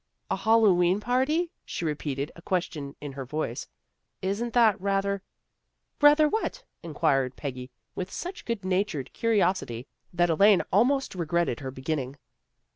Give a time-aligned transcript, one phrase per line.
[0.31, 3.67] "A Hal lowe'en party," she repeated, a question in her voice."
[4.33, 5.21] Isn't that rather"
[6.01, 11.69] Rather what?" inquired Peggy with such good natured curiosity that Elaine almost re gretted her
[11.69, 12.15] beginning.